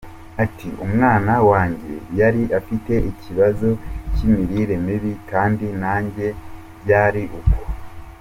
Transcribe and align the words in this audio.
Ati 0.43 0.67
“Umwana 0.85 1.33
wanjye 1.51 1.93
yari 2.19 2.43
afite 2.59 2.93
ikibazo 3.11 3.67
cy’imirire 4.13 4.75
mibi, 4.85 5.11
kandi 5.31 5.65
nanjye 5.81 6.25
byari 6.83 7.23
uko. 7.39 7.57